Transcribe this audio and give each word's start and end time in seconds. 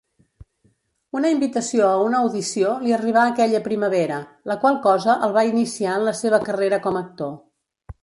Una 1.19 1.29
invitació 1.33 1.89
a 1.89 1.99
una 2.05 2.21
audició 2.25 2.73
li 2.87 2.95
arribà 2.99 3.27
aquella 3.33 3.61
primavera, 3.69 4.19
la 4.53 4.59
qual 4.65 4.83
cosa 4.89 5.19
el 5.29 5.39
va 5.39 5.47
iniciar 5.55 5.97
en 6.01 6.11
la 6.13 6.19
seva 6.25 6.45
carrera 6.51 6.85
com 6.89 7.03
actor. 7.07 7.35